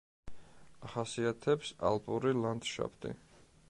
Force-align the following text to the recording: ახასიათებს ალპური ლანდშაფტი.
ახასიათებს 0.87 1.71
ალპური 1.91 2.35
ლანდშაფტი. 2.43 3.19